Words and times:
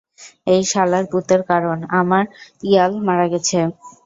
এই 0.47 0.61
শালারপুতের 0.71 1.41
কারন, 1.49 1.79
আমার 1.99 2.23
ইয়াল 2.63 2.93
মারা 3.07 3.25
গেছে। 3.33 3.59